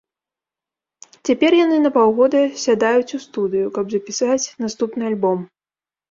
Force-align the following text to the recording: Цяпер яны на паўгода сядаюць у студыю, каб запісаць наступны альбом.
Цяпер 1.27 1.51
яны 1.57 1.75
на 1.81 1.91
паўгода 1.97 2.39
сядаюць 2.63 3.15
у 3.17 3.19
студыю, 3.25 3.67
каб 3.75 3.85
запісаць 3.95 4.51
наступны 4.65 5.03
альбом. 5.11 5.39